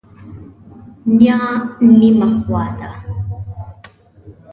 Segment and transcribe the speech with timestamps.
[1.17, 1.39] نیا
[1.97, 2.91] نیمه خوا ده.